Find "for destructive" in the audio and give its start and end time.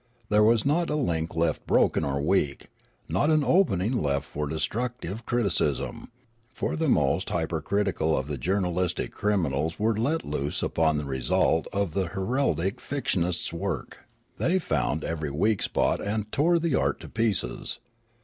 4.25-5.27